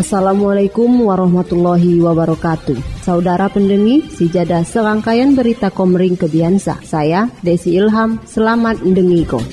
Assalamualaikum 0.00 1.12
warahmatullahi 1.12 2.00
wabarakatuh. 2.00 3.04
Saudara 3.04 3.52
pendengi, 3.52 4.00
sijada 4.08 4.64
serangkaian 4.64 5.36
berita 5.36 5.68
komering 5.68 6.16
kebiasa. 6.16 6.80
Saya 6.80 7.28
Desi 7.44 7.76
Ilham, 7.76 8.16
selamat 8.24 8.80
mendengiko. 8.80 9.44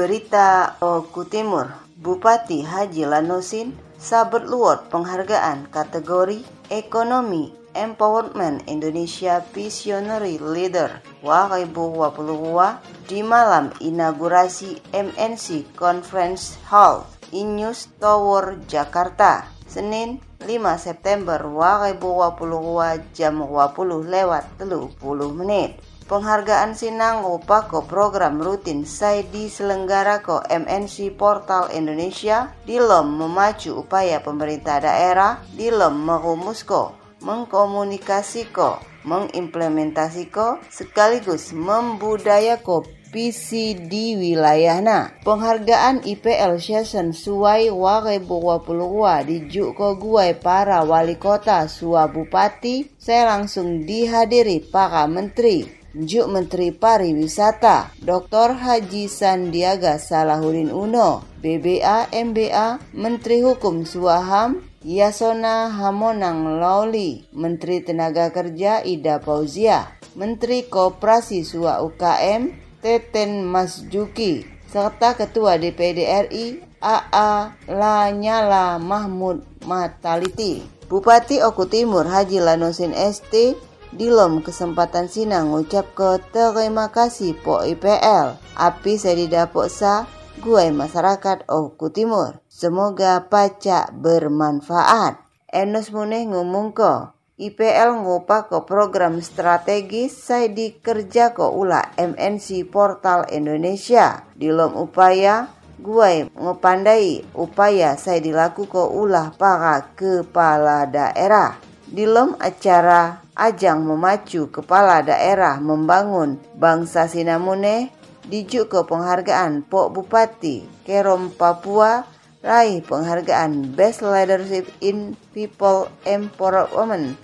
Berita 0.00 0.80
Oku 0.80 1.28
Timur, 1.28 1.76
Bupati 2.00 2.64
Haji 2.64 3.04
Lanusin 3.04 3.76
sabet 4.00 4.48
luot 4.48 4.88
penghargaan 4.88 5.68
kategori 5.68 6.40
Ekonomi 6.72 7.52
Empowerment 7.76 8.64
Indonesia 8.64 9.44
Visionary 9.52 10.40
Leader 10.40 11.04
Wakaibu 11.20 12.00
Wapuluwa 12.00 12.80
di 13.04 13.20
malam 13.20 13.76
inaugurasi 13.76 14.80
MNC 14.96 15.76
Conference 15.76 16.56
Hall 16.72 17.04
Inews 17.36 17.92
Tower 18.00 18.56
Jakarta 18.72 19.52
Senin 19.68 20.16
5 20.40 20.80
September 20.80 21.44
Wakaibu 21.44 22.24
Wapuluwa 22.24 22.96
jam 23.12 23.44
20 23.44 23.76
lewat 24.08 24.48
30 24.64 24.96
menit 25.36 25.76
Penghargaan 26.10 26.74
Sinang 26.74 27.22
Upako 27.22 27.86
program 27.86 28.42
rutin 28.42 28.82
saya 28.82 29.22
diselenggara 29.30 30.18
MNC 30.42 31.14
Portal 31.14 31.70
Indonesia 31.70 32.50
dilem 32.66 33.14
memacu 33.14 33.78
upaya 33.78 34.18
pemerintah 34.18 34.82
daerah 34.82 35.38
dilem 35.54 36.02
merumusko 36.02 36.98
mengkomunikasiko 37.22 38.82
mengimplementasiko 39.06 40.58
sekaligus 40.66 41.54
membudayako 41.54 42.90
visi 43.14 43.78
wilayahna. 44.18 45.14
Penghargaan 45.22 46.02
IPL 46.02 46.58
Season 46.58 47.14
Suai 47.14 47.70
Warebuwapulua 47.70 49.22
di 49.22 49.46
Juko 49.46 49.94
Guai 49.94 50.34
para 50.34 50.82
wali 50.82 51.14
kota 51.14 51.70
Sua 51.70 52.10
Bupati 52.10 52.98
saya 52.98 53.30
langsung 53.30 53.86
dihadiri 53.86 54.66
para 54.74 55.06
menteri 55.06 55.79
Juk 55.90 56.30
Menteri 56.30 56.70
Pariwisata 56.70 57.90
Dr. 57.98 58.54
Haji 58.54 59.10
Sandiaga 59.10 59.98
Salahuddin 59.98 60.70
Uno, 60.70 61.26
BBA 61.42 62.14
MBA, 62.14 62.94
Menteri 62.94 63.42
Hukum 63.42 63.82
Suaham, 63.82 64.62
Yasona 64.86 65.66
Hamonang 65.66 66.62
Lawli, 66.62 67.26
Menteri 67.34 67.82
Tenaga 67.82 68.30
Kerja 68.30 68.86
Ida 68.86 69.18
Fauzia, 69.18 69.90
Menteri 70.14 70.70
Koperasi 70.70 71.42
Sua 71.42 71.82
UKM, 71.82 72.54
Teten 72.78 73.42
Masjuki, 73.50 74.46
serta 74.70 75.18
Ketua 75.18 75.58
DPD 75.58 76.06
RI 76.30 76.62
AA 76.78 77.50
Lanyala 77.66 78.78
Mahmud 78.78 79.42
Mataliti. 79.66 80.62
Bupati 80.86 81.38
Oku 81.42 81.66
Timur 81.70 82.06
Haji 82.06 82.42
Lanusin 82.42 82.94
ST 82.94 83.54
Dilom 83.90 84.38
kesempatan 84.46 85.10
Sina 85.10 85.42
ngucap 85.42 85.98
ke 85.98 86.22
terima 86.30 86.94
kasih 86.94 87.34
po 87.34 87.58
IPL. 87.66 88.38
Api 88.54 88.94
saya 88.94 89.18
didapuk 89.18 89.66
sa 89.66 90.06
gue 90.38 90.70
masyarakat 90.70 91.50
Oku 91.50 91.90
Timur. 91.90 92.38
Semoga 92.46 93.26
pacak 93.26 93.90
bermanfaat. 93.98 95.18
Enos 95.50 95.90
muneh 95.90 96.22
ngomong 96.22 96.70
ko. 96.70 97.10
IPL 97.34 98.06
ngupa 98.06 98.46
ke 98.46 98.62
program 98.62 99.18
strategis 99.18 100.14
saya 100.14 100.46
dikerja 100.46 101.34
ko 101.34 101.50
ula 101.50 101.90
MNC 101.98 102.70
Portal 102.70 103.26
Indonesia. 103.34 104.22
Dilom 104.38 104.78
upaya 104.78 105.50
gue 105.82 106.30
ngepandai 106.30 107.26
upaya 107.34 107.98
saya 107.98 108.22
dilaku 108.22 108.70
ko 108.70 108.86
ulah 108.86 109.34
para 109.34 109.82
kepala 109.98 110.86
daerah. 110.86 111.58
Dilom 111.90 112.38
acara 112.38 113.18
ajang 113.40 113.88
memacu 113.88 114.52
kepala 114.52 115.00
daerah 115.00 115.56
membangun 115.64 116.36
bangsa 116.60 117.08
Sinamune 117.08 117.88
dijuk 118.28 118.68
ke 118.68 118.80
penghargaan 118.84 119.64
Pok 119.64 119.96
Bupati 119.96 120.68
Kerom 120.84 121.32
Papua 121.32 122.04
raih 122.44 122.84
penghargaan 122.84 123.72
Best 123.72 124.04
Leadership 124.04 124.68
in 124.84 125.16
People 125.32 125.88
Empowerment. 126.04 127.16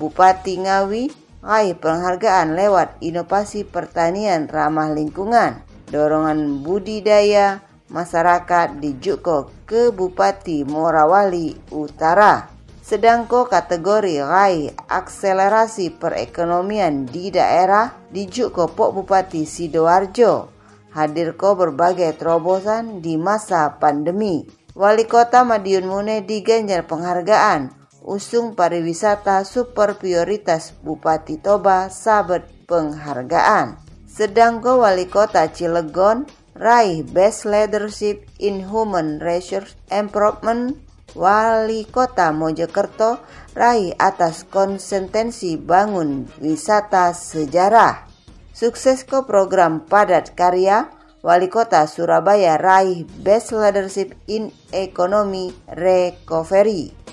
Bupati 0.00 0.56
Ngawi 0.56 1.12
raih 1.44 1.76
penghargaan 1.76 2.56
lewat 2.56 2.96
inovasi 3.04 3.68
pertanian 3.68 4.48
ramah 4.48 4.88
lingkungan. 4.88 5.60
Dorongan 5.92 6.64
budidaya 6.64 7.60
masyarakat 7.92 8.80
dijuk 8.80 9.24
ke 9.68 9.92
Bupati 9.92 10.64
Morawali 10.64 11.56
Utara 11.72 12.57
Sedangko 12.88 13.52
kategori 13.52 14.24
raih 14.24 14.72
akselerasi 14.88 16.00
perekonomian 16.00 17.04
di 17.04 17.28
daerah 17.28 17.92
dijuk 18.08 18.56
ke 18.56 18.64
Pok 18.64 18.96
Bupati 18.96 19.44
Sidoarjo. 19.44 20.48
Hadir 20.96 21.36
ko 21.36 21.52
berbagai 21.52 22.16
terobosan 22.16 23.04
di 23.04 23.20
masa 23.20 23.76
pandemi. 23.76 24.48
Wali 24.72 25.04
Kota 25.04 25.44
Madiun 25.44 25.84
Mune 25.84 26.24
diganjar 26.24 26.88
penghargaan 26.88 27.76
usung 28.08 28.56
pariwisata 28.56 29.44
super 29.44 30.00
prioritas 30.00 30.72
Bupati 30.80 31.36
Toba 31.44 31.92
sabet 31.92 32.48
penghargaan. 32.64 33.76
Sedangko 34.08 34.80
Wali 34.80 35.04
Kota 35.12 35.44
Cilegon 35.52 36.24
raih 36.56 37.04
Best 37.04 37.44
Leadership 37.44 38.24
in 38.40 38.64
Human 38.72 39.20
Resource 39.20 39.76
Improvement 39.92 40.87
Wali 41.16 41.88
Kota 41.88 42.34
Mojokerto 42.36 43.24
raih 43.56 43.96
atas 43.96 44.44
konsentensi 44.44 45.56
bangun 45.56 46.28
wisata 46.42 47.16
sejarah. 47.16 48.04
Sukses 48.52 49.06
ke 49.06 49.24
program 49.24 49.86
padat 49.86 50.36
karya, 50.36 50.90
Wali 51.24 51.48
Kota 51.48 51.88
Surabaya 51.88 52.60
raih 52.60 53.08
Best 53.24 53.56
Leadership 53.56 54.18
in 54.28 54.52
Economy 54.74 55.54
Recovery. 55.70 57.07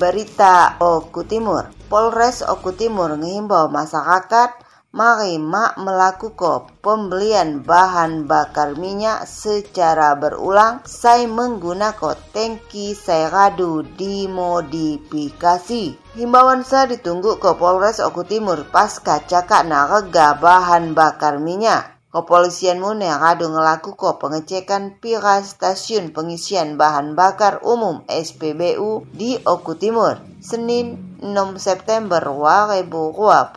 Berita 0.00 0.80
Oku 0.80 1.28
Timur 1.28 1.68
Polres 1.92 2.40
Oku 2.40 2.72
Timur 2.72 3.20
menghimbau 3.20 3.68
masyarakat 3.68 4.56
mari 4.96 5.36
mak 5.36 5.76
melakukan 5.76 6.72
pembelian 6.80 7.60
bahan 7.60 8.24
bakar 8.24 8.80
minyak 8.80 9.28
secara 9.28 10.16
berulang 10.16 10.80
saya 10.88 11.28
menggunakan 11.28 12.16
tangki 12.32 12.96
saya 12.96 13.28
radu 13.28 13.84
dimodifikasi. 14.00 16.16
Himbauan 16.16 16.64
saya 16.64 16.96
ditunggu 16.96 17.36
ke 17.36 17.52
Polres 17.60 18.00
Oku 18.00 18.24
Timur 18.24 18.64
pasca 18.72 19.20
cakak 19.20 19.68
narega 19.68 20.32
bahan 20.40 20.96
bakar 20.96 21.36
minyak. 21.36 21.99
Kepolisian 22.10 22.82
Mune 22.82 23.06
ngadu 23.06 23.54
ngelaku 23.54 23.94
ko 23.94 24.18
pengecekan 24.18 24.98
pira 24.98 25.38
stasiun 25.46 26.10
pengisian 26.10 26.74
bahan 26.74 27.14
bakar 27.14 27.62
umum 27.62 28.02
SPBU 28.10 29.06
di 29.14 29.38
Oku 29.46 29.78
Timur, 29.78 30.18
Senin 30.42 30.98
6 31.22 31.62
September 31.62 32.18
2022. 32.18 33.54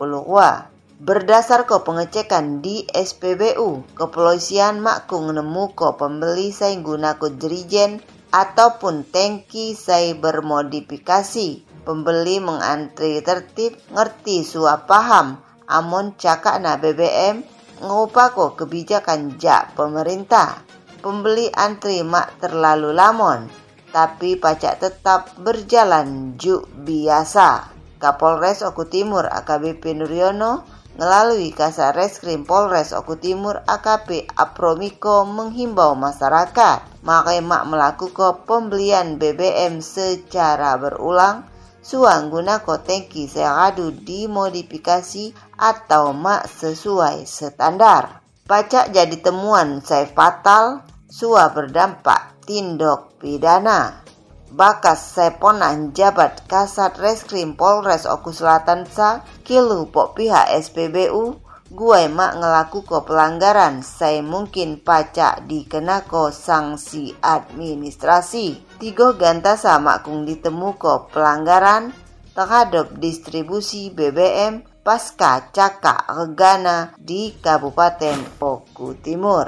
Berdasar 1.02 1.66
ke 1.66 1.82
pengecekan 1.82 2.62
di 2.62 2.86
SPBU, 2.94 3.98
kepolisian 3.98 4.86
makung 4.86 5.34
nemu 5.34 5.74
ko 5.74 5.98
pembeli 5.98 6.54
saya 6.54 6.78
gunakan 6.78 7.34
jerigen 7.42 8.06
ataupun 8.30 9.10
tangki 9.10 9.74
saya 9.74 10.14
bermodifikasi. 10.14 11.66
Pembeli 11.90 12.38
mengantri 12.38 13.18
tertib, 13.26 13.82
ngerti 13.90 14.46
suap 14.46 14.86
paham, 14.86 15.42
amon 15.66 16.14
cakak 16.22 16.62
na 16.62 16.78
BBM 16.78 17.63
ngupako 17.82 18.54
kebijakan 18.60 19.42
jak 19.42 19.74
pemerintah. 19.74 20.62
Pembeli 21.02 21.52
antri 21.52 22.00
mak 22.06 22.40
terlalu 22.40 22.96
lamon, 22.96 23.50
tapi 23.92 24.40
pajak 24.40 24.80
tetap 24.80 25.36
berjalan 25.42 26.38
juk 26.40 26.70
biasa. 26.86 27.74
Kapolres 28.00 28.60
Oku 28.68 28.88
Timur 28.88 29.28
AKBP 29.28 29.96
Nuryono 29.96 30.64
melalui 31.00 31.50
Kasar 31.50 31.98
Reskrim 31.98 32.46
Polres 32.46 32.94
Oku 32.94 33.18
Timur 33.18 33.66
AKP 33.66 34.30
Apromiko 34.38 35.26
menghimbau 35.26 35.98
masyarakat 35.98 37.02
makai 37.02 37.42
mak 37.42 37.66
melakukan 37.66 38.46
pembelian 38.46 39.18
BBM 39.18 39.82
secara 39.82 40.78
berulang 40.78 41.50
suang 41.84 42.30
guna 42.30 42.62
kotengki 42.62 43.28
seradu 43.28 43.92
dimodifikasi 43.92 45.53
atau 45.64 46.12
mak 46.12 46.52
sesuai 46.52 47.24
standar. 47.24 48.20
Pacak 48.44 48.92
jadi 48.92 49.16
temuan 49.24 49.80
saya 49.80 50.04
fatal, 50.12 50.84
sua 51.08 51.48
berdampak 51.56 52.44
tindok 52.44 53.16
pidana. 53.24 54.04
Bakas 54.52 55.16
seponan 55.16 55.96
jabat 55.96 56.44
kasat 56.52 57.00
reskrim 57.00 57.56
Polres 57.56 58.04
Oku 58.04 58.36
Selatan 58.36 58.84
sa 58.86 59.24
kilu 59.48 59.88
pok 59.90 60.20
pihak 60.20 60.52
SPBU 60.60 61.40
gue 61.74 62.02
mak 62.06 62.38
ngelaku 62.38 62.86
ko 62.86 63.02
pelanggaran 63.02 63.82
saya 63.82 64.22
mungkin 64.22 64.78
pacak 64.78 65.50
dikenako 65.50 66.30
sanksi 66.30 67.18
administrasi. 67.18 68.78
Tiga 68.78 69.18
ganta 69.18 69.58
sama 69.58 70.06
kung 70.06 70.22
ditemu 70.22 70.78
ko 70.78 71.10
pelanggaran 71.10 71.90
terhadap 72.38 72.94
distribusi 73.02 73.90
BBM 73.90 74.73
pasca 74.84 75.48
cakak 75.56 76.12
regana 76.12 76.92
di 77.00 77.32
Kabupaten 77.40 78.36
Oku 78.44 79.00
Timur. 79.00 79.48